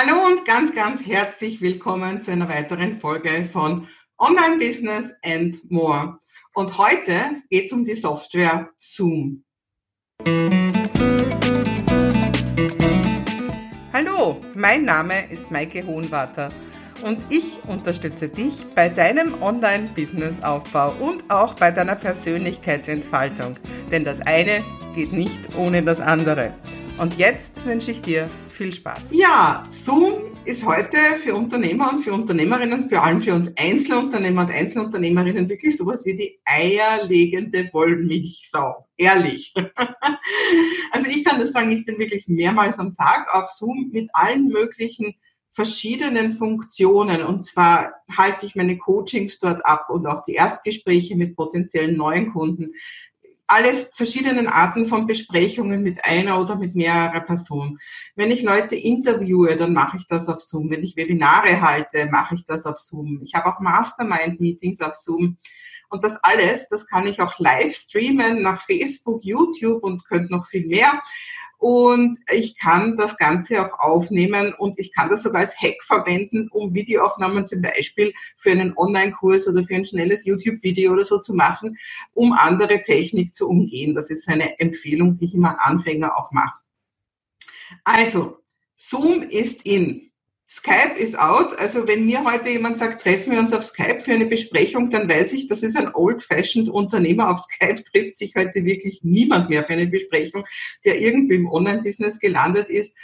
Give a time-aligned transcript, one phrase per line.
[0.00, 6.20] Hallo und ganz, ganz herzlich willkommen zu einer weiteren Folge von Online Business and More.
[6.54, 9.42] Und heute geht es um die Software Zoom.
[13.92, 16.52] Hallo, mein Name ist Maike Hohenwarter
[17.02, 23.56] und ich unterstütze dich bei deinem Online-Business-Aufbau und auch bei deiner Persönlichkeitsentfaltung.
[23.90, 24.62] Denn das eine
[24.94, 26.54] geht nicht ohne das andere.
[27.00, 29.10] Und jetzt wünsche ich dir viel Spaß.
[29.12, 34.50] Ja, Zoom ist heute für Unternehmer und für Unternehmerinnen, vor allem für uns Einzelunternehmer und
[34.50, 38.88] Einzelunternehmerinnen wirklich sowas wie die eierlegende Wollmilchsau.
[38.96, 39.54] Ehrlich.
[40.90, 44.48] also ich kann das sagen, ich bin wirklich mehrmals am Tag auf Zoom mit allen
[44.48, 45.14] möglichen
[45.52, 47.22] verschiedenen Funktionen.
[47.22, 52.32] Und zwar halte ich meine Coachings dort ab und auch die Erstgespräche mit potenziellen neuen
[52.32, 52.72] Kunden
[53.48, 57.78] alle verschiedenen Arten von Besprechungen mit einer oder mit mehrerer Person.
[58.14, 60.70] Wenn ich Leute interviewe, dann mache ich das auf Zoom.
[60.70, 63.20] Wenn ich Webinare halte, mache ich das auf Zoom.
[63.24, 65.38] Ich habe auch Mastermind-Meetings auf Zoom.
[65.88, 70.46] Und das alles, das kann ich auch live streamen nach Facebook, YouTube und könnte noch
[70.46, 71.00] viel mehr
[71.58, 76.48] und ich kann das Ganze auch aufnehmen und ich kann das sogar als Hack verwenden,
[76.50, 81.34] um Videoaufnahmen zum Beispiel für einen Online-Kurs oder für ein schnelles YouTube-Video oder so zu
[81.34, 81.76] machen,
[82.14, 83.94] um andere Technik zu umgehen.
[83.94, 86.58] Das ist eine Empfehlung, die ich immer Anfänger auch mache.
[87.84, 88.38] Also,
[88.76, 90.07] Zoom ist in.
[90.50, 91.58] Skype ist out.
[91.58, 95.08] Also wenn mir heute jemand sagt, treffen wir uns auf Skype für eine Besprechung, dann
[95.08, 97.30] weiß ich, das ist ein old-fashioned Unternehmer.
[97.30, 100.44] Auf Skype trifft sich heute wirklich niemand mehr für eine Besprechung,
[100.86, 102.96] der irgendwie im Online-Business gelandet ist.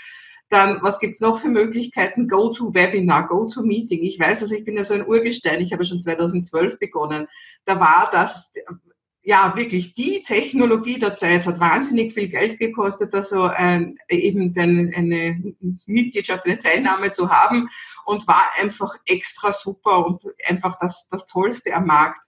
[0.49, 2.29] Dann, was gibt's noch für Möglichkeiten?
[2.29, 4.03] Go-to-Webinar, Go-to-Meeting.
[4.03, 5.61] Ich weiß, also ich bin ja so ein Urgestein.
[5.61, 7.27] Ich habe schon 2012 begonnen.
[7.67, 8.53] Da war das
[9.27, 14.95] ja, wirklich die Technologie der Zeit hat wahnsinnig viel Geld gekostet, also ähm, eben den,
[14.95, 15.55] eine
[15.87, 17.71] Mitgliedschaft, eine Teilnahme zu haben
[18.05, 22.21] und war einfach extra super und einfach das, das Tollste am Markt.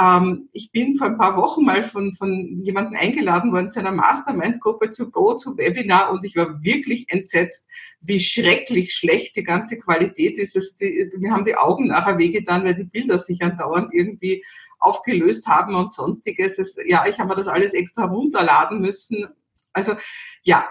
[0.00, 3.90] Ähm, ich bin vor ein paar Wochen mal von, von jemandem eingeladen worden zu einer
[3.90, 7.66] Mastermind-Gruppe zu Go-to-Webinar und ich war wirklich entsetzt,
[8.00, 10.54] wie schrecklich schlecht die ganze Qualität ist.
[10.54, 14.44] Es, die, wir haben die Augen nachher wehgetan, weil die Bilder sich andauernd irgendwie
[14.78, 16.58] aufgelöst haben und sonstiges.
[16.58, 19.26] Es, ja, ich habe mir das alles extra runterladen müssen.
[19.72, 19.94] Also
[20.42, 20.68] ja,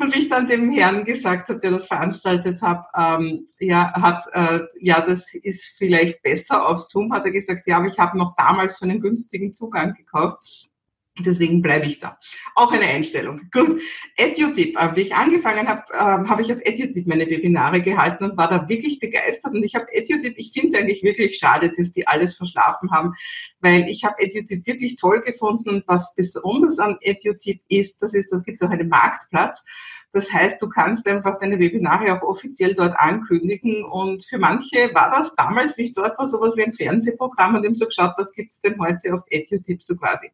[0.00, 4.24] und wie ich dann dem Herrn gesagt habe, der das veranstaltet hat, ähm, ja, hat,
[4.32, 8.18] äh, ja, das ist vielleicht besser auf Zoom, hat er gesagt, ja, aber ich habe
[8.18, 10.70] noch damals für einen günstigen Zugang gekauft.
[11.18, 12.18] Deswegen bleibe ich da.
[12.54, 13.38] Auch eine Einstellung.
[13.52, 13.82] Gut.
[14.16, 14.76] EduTip.
[14.94, 18.66] Wie ich angefangen habe, ähm, habe ich auf EduTip meine Webinare gehalten und war da
[18.66, 19.52] wirklich begeistert.
[19.52, 23.12] Und ich habe EduTip, ich finde es eigentlich wirklich schade, dass die alles verschlafen haben,
[23.60, 25.68] weil ich habe EduTip wirklich toll gefunden.
[25.68, 29.66] Und was besonders an EduTip ist, das ist, dort gibt es auch einen Marktplatz.
[30.12, 33.84] Das heißt, du kannst einfach deine Webinare auch offiziell dort ankündigen.
[33.84, 37.64] Und für manche war das damals, wie ich dort war, sowas wie ein Fernsehprogramm und
[37.64, 40.30] eben so geschaut, was gibt's denn heute auf EduTip so quasi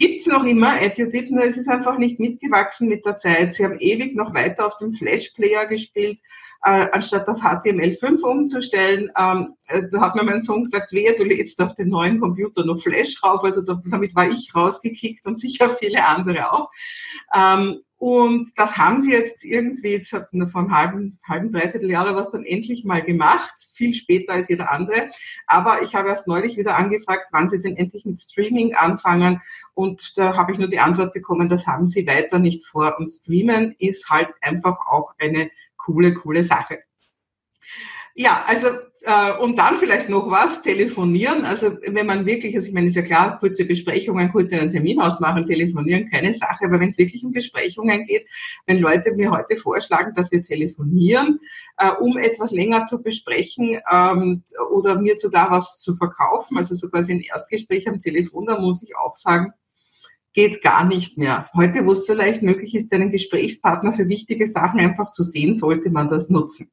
[0.00, 3.54] gibt's noch immer EduTip, nur es ist einfach nicht mitgewachsen mit der Zeit.
[3.54, 6.18] Sie haben ewig noch weiter auf dem Flash-Player gespielt,
[6.64, 9.10] äh, anstatt auf HTML5 umzustellen.
[9.16, 12.64] Ähm, äh, da hat mir mein Sohn gesagt, wehe, du lädst auf den neuen Computer
[12.64, 13.44] noch Flash rauf.
[13.44, 16.70] Also da, damit war ich rausgekickt und sicher viele andere auch.
[17.36, 22.04] Ähm, und das haben sie jetzt irgendwie, jetzt hat vor einem halben, halben, dreiviertel Jahr
[22.04, 25.10] oder was dann endlich mal gemacht, viel später als jeder andere.
[25.46, 29.42] Aber ich habe erst neulich wieder angefragt, wann sie denn endlich mit Streaming anfangen.
[29.74, 32.98] Und da habe ich nur die Antwort bekommen, das haben sie weiter nicht vor.
[32.98, 36.78] Und Streamen ist halt einfach auch eine coole, coole Sache.
[38.14, 38.68] Ja, also
[39.02, 41.44] äh, und dann vielleicht noch was, telefonieren.
[41.44, 45.00] Also wenn man wirklich, also ich meine, ist ja klar, kurze Besprechungen, kurz einen Termin
[45.00, 46.66] ausmachen, telefonieren, keine Sache.
[46.66, 48.26] Aber wenn es wirklich um Besprechungen geht,
[48.66, 51.40] wenn Leute mir heute vorschlagen, dass wir telefonieren,
[51.78, 56.90] äh, um etwas länger zu besprechen ähm, oder mir sogar was zu verkaufen, also so
[56.90, 59.52] quasi ein Erstgespräch am Telefon, da muss ich auch sagen,
[60.32, 61.48] geht gar nicht mehr.
[61.54, 65.54] Heute, wo es so leicht möglich ist, einen Gesprächspartner für wichtige Sachen einfach zu sehen,
[65.54, 66.70] sollte man das nutzen.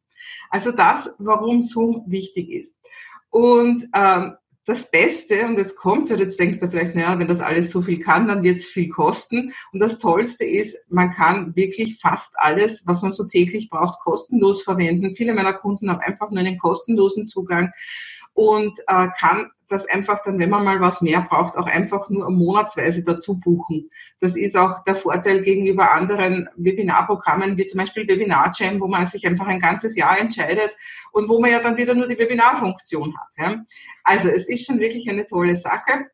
[0.50, 2.80] Also das, warum Zoom wichtig ist.
[3.30, 4.36] Und ähm,
[4.68, 7.82] das Beste, und jetzt kommt's, und jetzt denkst du vielleicht, naja, wenn das alles so
[7.82, 9.54] viel kann, dann wird's viel kosten.
[9.72, 14.64] Und das Tollste ist, man kann wirklich fast alles, was man so täglich braucht, kostenlos
[14.64, 15.16] verwenden.
[15.16, 17.72] Viele meiner Kunden haben einfach nur einen kostenlosen Zugang
[18.38, 22.30] und äh, kann das einfach dann, wenn man mal was mehr braucht, auch einfach nur
[22.30, 23.90] monatsweise dazu buchen.
[24.20, 29.08] Das ist auch der Vorteil gegenüber anderen Webinarprogrammen, wie zum Beispiel Webinar Jam, wo man
[29.08, 30.78] sich einfach ein ganzes Jahr entscheidet
[31.12, 33.30] und wo man ja dann wieder nur die Webinarfunktion hat.
[33.38, 33.66] Ja.
[34.04, 36.06] Also es ist schon wirklich eine tolle Sache.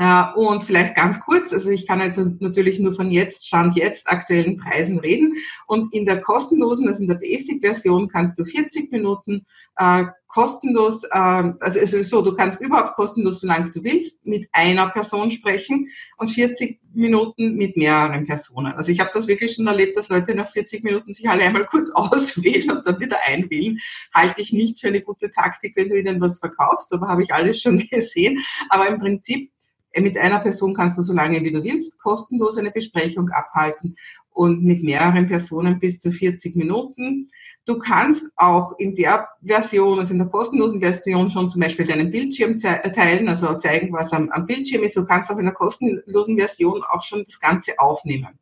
[0.00, 4.08] Äh, und vielleicht ganz kurz, also ich kann jetzt natürlich nur von jetzt, Stand jetzt,
[4.08, 5.34] aktuellen Preisen reden.
[5.66, 9.44] Und in der kostenlosen, also in der Basic-Version kannst du 40 Minuten
[9.76, 14.88] äh, kostenlos, äh, also, also so, du kannst überhaupt kostenlos, solange du willst, mit einer
[14.88, 18.72] Person sprechen und 40 Minuten mit mehreren Personen.
[18.72, 21.66] Also ich habe das wirklich schon erlebt, dass Leute nach 40 Minuten sich alle einmal
[21.66, 23.78] kurz auswählen und dann wieder einwählen.
[24.14, 27.34] Halte ich nicht für eine gute Taktik, wenn du ihnen was verkaufst, aber habe ich
[27.34, 28.40] alles schon gesehen.
[28.70, 29.50] Aber im Prinzip
[29.96, 33.96] mit einer Person kannst du so lange wie du willst kostenlos eine Besprechung abhalten
[34.30, 37.30] und mit mehreren Personen bis zu 40 Minuten.
[37.66, 42.10] Du kannst auch in der Version, also in der kostenlosen Version schon zum Beispiel deinen
[42.10, 44.96] Bildschirm teilen, also zeigen, was am, am Bildschirm ist.
[44.96, 48.38] Du kannst auch in der kostenlosen Version auch schon das Ganze aufnehmen.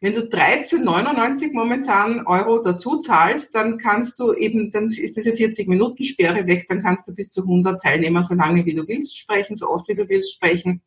[0.00, 6.46] Wenn du 13,99 momentan Euro dazu zahlst, dann kannst du eben, dann ist diese 40-Minuten-Sperre
[6.46, 9.68] weg, dann kannst du bis zu 100 Teilnehmer so lange wie du willst sprechen, so
[9.68, 10.82] oft wie du willst sprechen.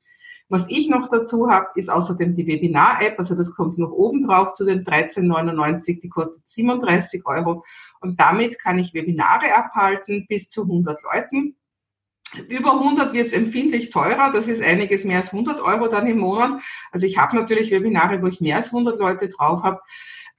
[0.48, 4.52] Was ich noch dazu habe, ist außerdem die Webinar-App, also das kommt noch oben drauf
[4.52, 7.64] zu den 13,99, die kostet 37 Euro
[8.02, 11.56] und damit kann ich Webinare abhalten bis zu 100 Leuten.
[12.48, 16.20] Über 100 wird es empfindlich teurer, das ist einiges mehr als 100 Euro dann im
[16.20, 16.62] Monat.
[16.92, 19.82] Also ich habe natürlich Webinare, wo ich mehr als 100 Leute drauf habe,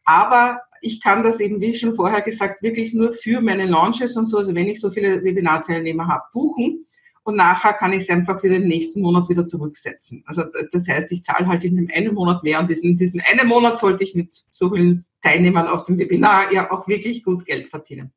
[0.05, 4.25] aber ich kann das eben, wie schon vorher gesagt, wirklich nur für meine Launches und
[4.25, 6.87] so, also wenn ich so viele Webinarteilnehmer habe, buchen
[7.25, 10.25] und nachher kann ich es einfach für den nächsten Monat wieder zurücksetzen.
[10.27, 10.43] Also
[10.73, 13.79] das heißt, ich zahle halt in dem einen Monat mehr und diesen, diesen einen Monat
[13.79, 18.13] sollte ich mit so vielen Teilnehmern auf dem Webinar ja auch wirklich gut Geld verdienen.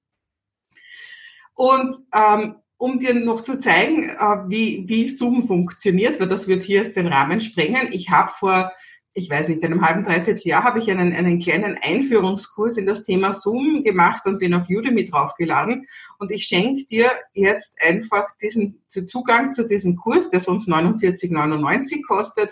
[1.53, 2.55] Und ähm,
[2.85, 6.95] um dir noch zu zeigen, äh, wie, wie Zoom funktioniert, weil das wird hier jetzt
[6.95, 7.87] den Rahmen sprengen.
[7.91, 8.71] Ich habe vor,
[9.17, 13.05] ich weiß nicht, einem halben, dreiviertel Jahr habe ich einen, einen kleinen Einführungskurs in das
[13.05, 15.87] Thema Zoom gemacht und den auf Udemy draufgeladen.
[16.19, 22.49] Und ich schenke dir jetzt einfach diesen Zugang zu diesem Kurs, der sonst 49,99 kostet.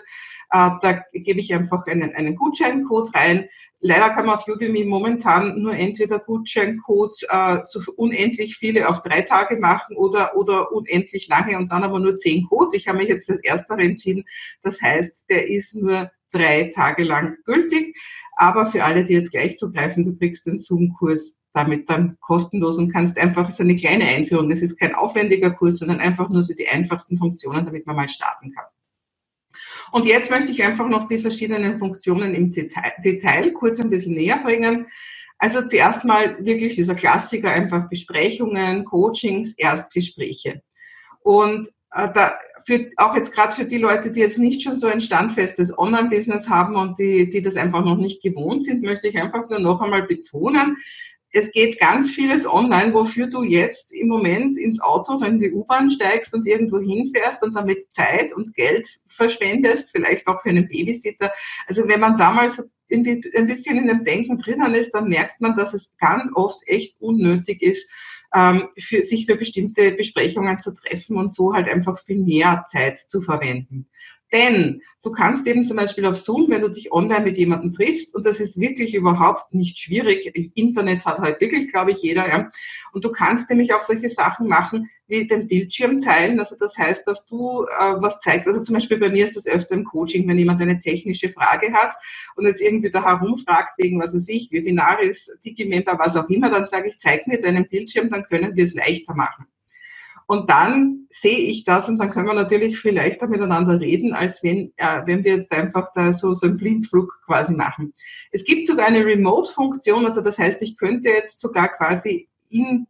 [0.50, 3.48] Äh, da gebe ich einfach einen, einen Gutscheincode rein
[3.86, 9.20] Leider kann man auf Udemy momentan nur entweder Gutscheincodes äh, so unendlich viele auf drei
[9.20, 12.72] Tage machen oder, oder unendlich lange und dann aber nur zehn Codes.
[12.72, 14.24] Ich habe mich jetzt fürs Erstere entschieden.
[14.62, 17.96] Das heißt, der ist nur drei Tage lang gültig.
[18.36, 22.92] Aber für alle, die jetzt gleich zugreifen, du kriegst den Zoom-Kurs damit dann kostenlos und
[22.92, 24.50] kannst einfach so eine kleine Einführung.
[24.50, 28.08] Das ist kein aufwendiger Kurs, sondern einfach nur so die einfachsten Funktionen, damit man mal
[28.08, 28.64] starten kann.
[29.92, 34.14] Und jetzt möchte ich einfach noch die verschiedenen Funktionen im Detail, Detail kurz ein bisschen
[34.14, 34.88] näher bringen.
[35.38, 40.62] Also zuerst mal wirklich dieser Klassiker, einfach Besprechungen, Coachings, Erstgespräche.
[41.20, 44.86] Und äh, da, für, auch jetzt gerade für die Leute, die jetzt nicht schon so
[44.86, 49.18] ein standfestes Online-Business haben und die, die das einfach noch nicht gewohnt sind, möchte ich
[49.18, 50.76] einfach nur noch einmal betonen,
[51.36, 55.50] es geht ganz vieles online, wofür du jetzt im Moment ins Auto oder in die
[55.50, 60.68] U-Bahn steigst und irgendwo hinfährst und damit Zeit und Geld verschwendest, vielleicht auch für einen
[60.68, 61.32] Babysitter.
[61.66, 62.62] Also wenn man damals
[62.92, 67.00] ein bisschen in dem Denken drinnen ist, dann merkt man, dass es ganz oft echt
[67.00, 67.90] unnötig ist,
[68.34, 72.98] ähm, für, sich für bestimmte Besprechungen zu treffen und so halt einfach viel mehr Zeit
[72.98, 73.86] zu verwenden.
[74.34, 78.16] Denn du kannst eben zum Beispiel auf Zoom, wenn du dich online mit jemandem triffst,
[78.16, 82.50] und das ist wirklich überhaupt nicht schwierig, Internet hat halt wirklich, glaube ich, jeder, ja,
[82.92, 86.40] und du kannst nämlich auch solche Sachen machen, wie den Bildschirm teilen.
[86.40, 88.48] Also das heißt, dass du äh, was zeigst.
[88.48, 91.72] Also zum Beispiel bei mir ist das öfter im Coaching, wenn jemand eine technische Frage
[91.72, 91.94] hat
[92.34, 96.66] und jetzt irgendwie da herumfragt wegen, was weiß ich, Webinaris, Digimember, was auch immer, dann
[96.66, 99.46] sage ich, zeig mir deinen Bildschirm, dann können wir es leichter machen.
[100.26, 104.42] Und dann sehe ich das und dann können wir natürlich viel leichter miteinander reden, als
[104.42, 107.94] wenn, äh, wenn wir jetzt einfach da so, so einen Blindflug quasi machen.
[108.30, 112.86] Es gibt sogar eine Remote-Funktion, also das heißt, ich könnte jetzt sogar quasi in,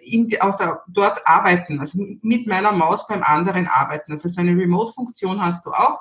[0.00, 4.12] in, also dort arbeiten, also mit meiner Maus beim anderen arbeiten.
[4.12, 6.00] Also so eine Remote-Funktion hast du auch.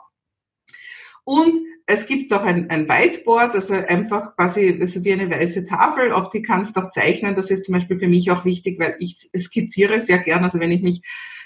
[1.24, 6.12] Und es gibt auch ein, ein Whiteboard, also einfach quasi also wie eine weiße Tafel,
[6.12, 7.36] auf die kannst du auch zeichnen.
[7.36, 10.44] Das ist zum Beispiel für mich auch wichtig, weil ich skizziere sehr gern.
[10.44, 11.02] Also wenn ich mich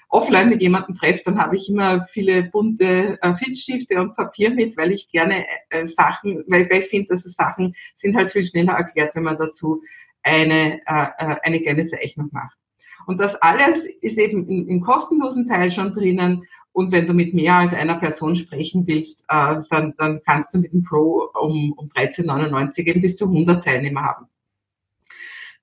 [0.10, 4.78] offline mit jemandem treffe, dann habe ich immer viele bunte äh, Filzstifte und Papier mit,
[4.78, 8.74] weil ich gerne äh, Sachen, weil, weil ich finde, dass Sachen sind halt viel schneller
[8.74, 9.82] erklärt, wenn man dazu
[10.24, 12.58] eine, äh, äh eine kleine Zeichnung macht.
[13.06, 16.44] Und das alles ist eben im kostenlosen Teil schon drinnen
[16.76, 20.58] und wenn du mit mehr als einer Person sprechen willst, äh, dann, dann kannst du
[20.58, 24.26] mit dem Pro um, um 13,99 eben bis zu 100 Teilnehmer haben.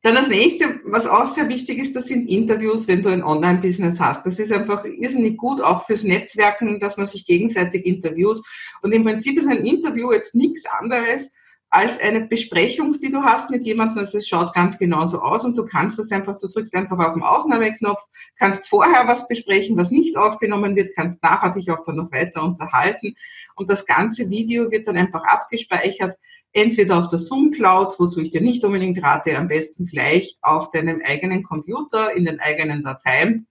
[0.01, 4.01] Dann das nächste, was auch sehr wichtig ist, das sind Interviews, wenn du ein Online-Business
[4.01, 4.25] hast.
[4.27, 8.41] Das ist einfach irrsinnig gut, auch fürs Netzwerken, dass man sich gegenseitig interviewt.
[8.81, 11.31] Und im Prinzip ist ein Interview jetzt nichts anderes,
[11.73, 13.99] als eine Besprechung, die du hast mit jemandem.
[13.99, 17.15] Also es schaut ganz genauso aus und du kannst das einfach, du drückst einfach auf
[17.15, 18.03] den Aufnahmeknopf,
[18.39, 22.43] kannst vorher was besprechen, was nicht aufgenommen wird, kannst nachher dich auch dann noch weiter
[22.43, 23.17] unterhalten
[23.57, 26.15] und das ganze Video wird dann einfach abgespeichert,
[26.53, 30.73] entweder auf der Zoom Cloud, wozu ich dir nicht unbedingt rate, am besten gleich auf
[30.73, 33.47] deinem eigenen Computer in den eigenen Dateien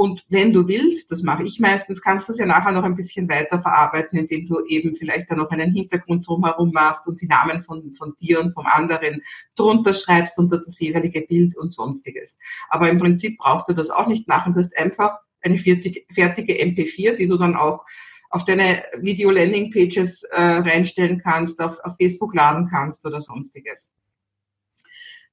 [0.00, 2.96] und wenn du willst, das mache ich meistens, kannst du es ja nachher noch ein
[2.96, 7.26] bisschen weiter verarbeiten, indem du eben vielleicht da noch einen Hintergrund drumherum machst und die
[7.26, 9.20] Namen von, von dir und vom anderen
[9.56, 12.38] drunter schreibst unter das jeweilige Bild und sonstiges.
[12.70, 14.54] Aber im Prinzip brauchst du das auch nicht machen.
[14.54, 17.84] Du hast einfach eine fertige, fertige MP4, die du dann auch
[18.30, 23.90] auf deine Video-Landing-Pages äh, reinstellen kannst, auf, auf Facebook laden kannst oder sonstiges.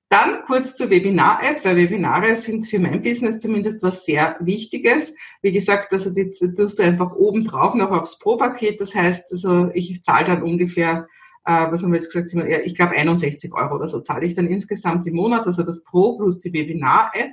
[0.09, 5.13] Dann kurz zur Webinar-App, weil Webinare sind für mein Business zumindest was sehr Wichtiges.
[5.41, 8.79] Wie gesagt, also die tust du einfach oben drauf noch aufs Pro-Paket.
[8.79, 11.07] Das heißt, also ich zahle dann ungefähr,
[11.45, 12.33] äh, was haben wir jetzt gesagt,
[12.65, 16.17] ich glaube 61 Euro oder so zahle ich dann insgesamt im Monat, also das Pro
[16.17, 17.31] plus die Webinar-App.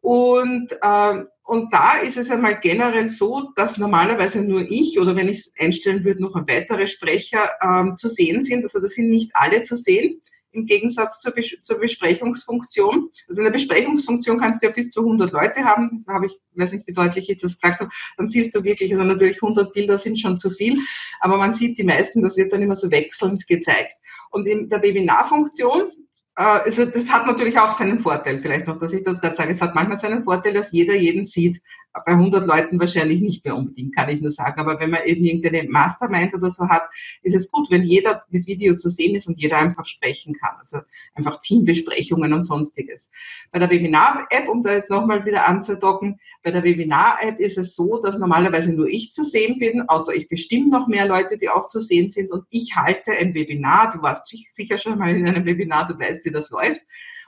[0.00, 5.28] Und, äh, und da ist es einmal generell so, dass normalerweise nur ich oder wenn
[5.28, 8.64] ich es einstellen würde, noch ein weiterer Sprecher ähm, zu sehen sind.
[8.64, 10.20] Also das sind nicht alle zu sehen
[10.56, 13.10] im Gegensatz zur, Bes zur Besprechungsfunktion.
[13.28, 16.04] Also in der Besprechungsfunktion kannst du ja bis zu 100 Leute haben.
[16.06, 17.90] Da habe ich, weiß nicht, wie deutlich ich das gesagt habe.
[18.16, 20.78] Dann siehst du wirklich, also natürlich 100 Bilder sind schon zu viel,
[21.20, 23.92] aber man sieht die meisten, das wird dann immer so wechselnd gezeigt.
[24.30, 25.92] Und in der Webinarfunktion
[26.36, 29.52] äh, also das hat natürlich auch seinen Vorteil, vielleicht noch, dass ich das gerade sage.
[29.52, 31.60] Es hat manchmal seinen Vorteil, dass jeder jeden sieht.
[32.04, 34.60] Bei 100 Leuten wahrscheinlich nicht mehr unbedingt, kann ich nur sagen.
[34.60, 36.82] Aber wenn man eben irgendeine Mastermind oder so hat,
[37.22, 40.56] ist es gut, wenn jeder mit Video zu sehen ist und jeder einfach sprechen kann.
[40.58, 40.78] Also
[41.14, 43.10] einfach Teambesprechungen und sonstiges.
[43.50, 48.00] Bei der Webinar-App, um da jetzt nochmal wieder anzudocken, bei der Webinar-App ist es so,
[48.02, 51.68] dass normalerweise nur ich zu sehen bin, außer ich bestimme noch mehr Leute, die auch
[51.68, 53.92] zu sehen sind und ich halte ein Webinar.
[53.92, 56.82] Du warst sicher schon mal in einem Webinar, du weißt, wie das läuft.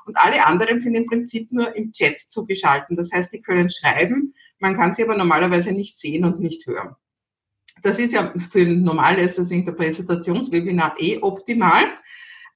[0.09, 2.99] Und alle anderen sind im Prinzip nur im Chat zugeschaltet.
[2.99, 6.97] Das heißt, die können schreiben, man kann sie aber normalerweise nicht sehen und nicht hören.
[7.83, 11.85] Das ist ja für ein normales, also Präsentationswebinar eh optimal.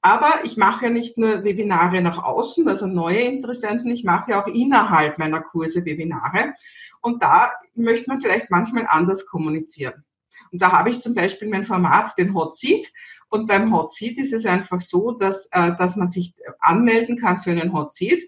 [0.00, 4.42] Aber ich mache ja nicht nur Webinare nach außen, also neue Interessenten, ich mache ja
[4.42, 6.54] auch innerhalb meiner Kurse Webinare.
[7.00, 10.04] Und da möchte man vielleicht manchmal anders kommunizieren.
[10.50, 12.88] Und da habe ich zum Beispiel mein Format, den Hot Seat.
[13.28, 17.40] Und beim Hot Seat ist es einfach so, dass, äh, dass man sich anmelden kann
[17.40, 18.22] für einen Hot Seat.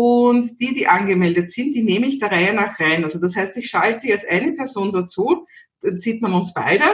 [0.00, 3.02] Und die, die angemeldet sind, die nehme ich der Reihe nach rein.
[3.02, 5.44] Also das heißt, ich schalte jetzt eine Person dazu,
[5.80, 6.84] dann sieht man uns beide.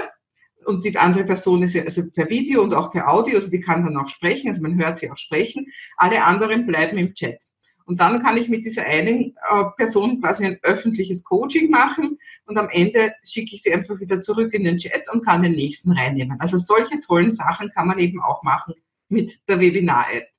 [0.64, 3.60] Und die andere Person ist ja also per Video und auch per Audio, also die
[3.60, 5.66] kann dann auch sprechen, also man hört sie auch sprechen.
[5.98, 7.44] Alle anderen bleiben im Chat.
[7.84, 12.56] Und dann kann ich mit dieser einen äh, Person quasi ein öffentliches Coaching machen und
[12.56, 15.92] am Ende schicke ich sie einfach wieder zurück in den Chat und kann den nächsten
[15.92, 16.40] reinnehmen.
[16.40, 18.72] Also solche tollen Sachen kann man eben auch machen
[19.10, 20.33] mit der Webinar-App.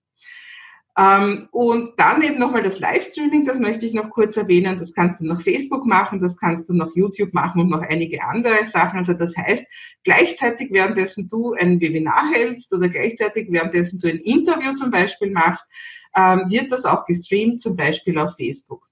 [0.98, 4.80] Ähm, und dann eben nochmal das Livestreaming, das möchte ich noch kurz erwähnen.
[4.80, 8.24] Das kannst du nach Facebook machen, das kannst du nach YouTube machen und noch einige
[8.24, 9.00] andere Sachen.
[9.00, 9.66] Also das heißt,
[10.04, 15.66] gleichzeitig währenddessen du ein Webinar hältst oder gleichzeitig währenddessen du ein Interview zum Beispiel machst,
[16.16, 18.88] ähm, wird das auch gestreamt, zum Beispiel auf Facebook.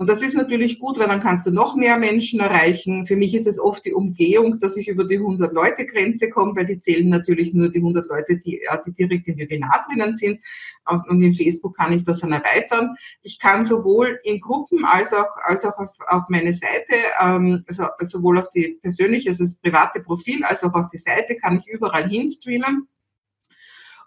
[0.00, 3.06] Und das ist natürlich gut, weil dann kannst du noch mehr Menschen erreichen.
[3.06, 6.80] Für mich ist es oft die Umgehung, dass ich über die 100-Leute-Grenze komme, weil die
[6.80, 10.40] zählen natürlich nur die 100 Leute, die, die direkt im Webinar drinnen sind.
[10.86, 12.96] Und in Facebook kann ich das dann erweitern.
[13.20, 17.84] Ich kann sowohl in Gruppen als auch, als auch auf, auf meine Seite, ähm, also
[18.00, 21.68] sowohl auf die persönliche, also das private Profil, als auch auf die Seite, kann ich
[21.68, 22.88] überall hinstreamen.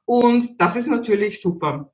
[0.06, 1.92] Und das ist natürlich super.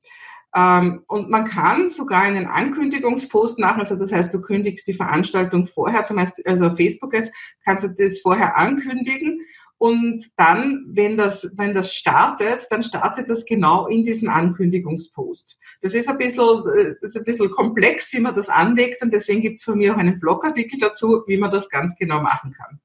[0.54, 5.68] Ähm, und man kann sogar einen Ankündigungspost machen, also das heißt, du kündigst die Veranstaltung
[5.68, 7.32] vorher, zum Beispiel, also auf Facebook jetzt,
[7.64, 9.42] kannst du das vorher ankündigen
[9.78, 15.56] und dann, wenn das, wenn das startet, dann startet das genau in diesem Ankündigungspost.
[15.80, 19.42] Das ist ein bisschen, äh, ist ein bisschen komplex, wie man das anlegt und deswegen
[19.42, 22.80] gibt es von mir auch einen Blogartikel dazu, wie man das ganz genau machen kann.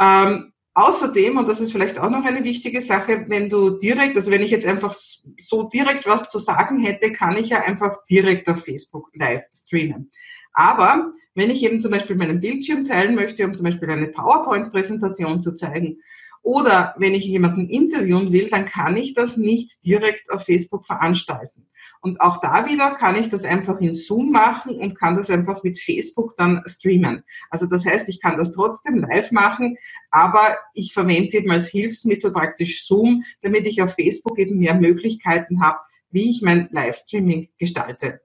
[0.00, 4.30] Ähm, Außerdem, und das ist vielleicht auch noch eine wichtige Sache, wenn du direkt, also
[4.30, 4.94] wenn ich jetzt einfach
[5.38, 10.10] so direkt was zu sagen hätte, kann ich ja einfach direkt auf Facebook live streamen.
[10.54, 15.42] Aber wenn ich eben zum Beispiel meinen Bildschirm teilen möchte, um zum Beispiel eine PowerPoint-Präsentation
[15.42, 15.98] zu zeigen,
[16.42, 21.59] oder wenn ich jemanden interviewen will, dann kann ich das nicht direkt auf Facebook veranstalten.
[22.02, 25.62] Und auch da wieder kann ich das einfach in Zoom machen und kann das einfach
[25.62, 27.24] mit Facebook dann streamen.
[27.50, 29.76] Also das heißt, ich kann das trotzdem live machen,
[30.10, 35.62] aber ich verwende eben als Hilfsmittel praktisch Zoom, damit ich auf Facebook eben mehr Möglichkeiten
[35.62, 35.78] habe,
[36.10, 38.20] wie ich mein Livestreaming gestalte.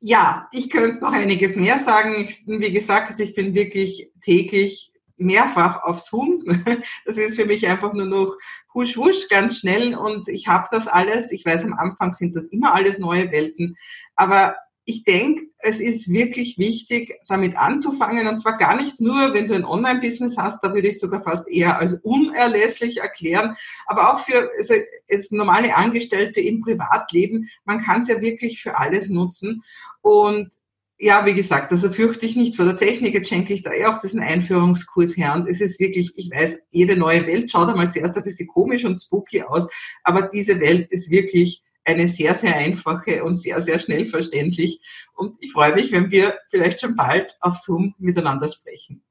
[0.00, 2.28] Ja, ich könnte noch einiges mehr sagen.
[2.46, 6.42] Wie gesagt, ich bin wirklich täglich mehrfach auf Zoom.
[7.06, 8.36] Das ist für mich einfach nur noch
[8.72, 11.30] husch husch ganz schnell und ich habe das alles.
[11.30, 13.76] Ich weiß, am Anfang sind das immer alles neue Welten,
[14.16, 14.56] aber
[14.86, 18.26] ich denke, es ist wirklich wichtig, damit anzufangen.
[18.26, 21.48] Und zwar gar nicht nur, wenn du ein Online-Business hast, da würde ich sogar fast
[21.48, 23.56] eher als unerlässlich erklären,
[23.86, 24.74] aber auch für also
[25.30, 27.48] normale Angestellte im Privatleben.
[27.64, 29.64] Man kann es ja wirklich für alles nutzen.
[30.02, 30.50] Und
[30.98, 33.14] ja, wie gesagt, also fürchte ich nicht vor der Technik.
[33.14, 35.34] Jetzt schenke ich da eh auch diesen Einführungskurs her.
[35.34, 38.84] Und es ist wirklich, ich weiß, jede neue Welt schaut einmal zuerst ein bisschen komisch
[38.84, 39.66] und spooky aus.
[40.04, 44.80] Aber diese Welt ist wirklich eine sehr, sehr einfache und sehr, sehr schnell verständlich.
[45.14, 49.02] Und ich freue mich, wenn wir vielleicht schon bald auf Zoom miteinander sprechen.